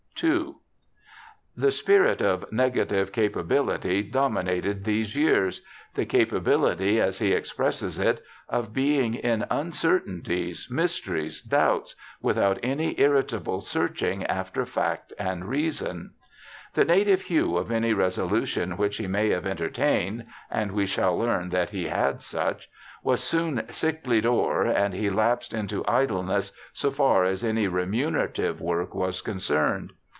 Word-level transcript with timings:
II 0.23 0.53
The 1.57 1.71
spirit 1.71 2.19
oinegative 2.19 3.11
capability 3.11 4.03
dominated 4.03 4.83
these 4.83 5.15
years— 5.15 5.63
the 5.95 6.05
capability, 6.05 7.01
as 7.01 7.17
he 7.17 7.31
expresses 7.31 7.97
it, 7.97 8.23
* 8.37 8.47
of 8.57 8.71
being 8.71 9.15
in 9.15 9.47
uncertain 9.49 10.21
ties, 10.21 10.67
mysteries, 10.69 11.41
doubts, 11.41 11.95
without 12.21 12.59
any 12.61 12.93
irritable 13.01 13.61
searching 13.61 14.23
after 14.27 14.63
fact 14.63 15.11
and 15.17 15.45
reason.' 15.45 16.11
The 16.75 16.85
native 16.85 17.23
hue 17.23 17.57
of 17.57 17.71
any 17.71 17.91
resolution 17.95 18.77
which 18.77 18.97
he 18.97 19.07
may 19.07 19.29
have 19.29 19.47
entertained— 19.47 20.27
and 20.51 20.73
we 20.73 20.85
shall 20.85 21.17
learn 21.17 21.49
that 21.49 21.71
he 21.71 21.85
had 21.85 22.21
such— 22.21 22.69
was 23.03 23.23
soon 23.23 23.63
sicklied 23.69 24.27
o'er, 24.27 24.65
and 24.67 24.93
he 24.93 25.09
lapsed 25.09 25.49
42 25.49 25.77
BIOGRAPHICAL 25.81 25.81
ESSAYS 25.93 26.13
into 26.13 26.23
idleness 26.23 26.51
so 26.73 26.91
far 26.91 27.23
as 27.23 27.43
any 27.43 27.67
remunerative 27.67 28.61
work 28.61 28.93
was 28.93 29.21
concerned. 29.21 29.93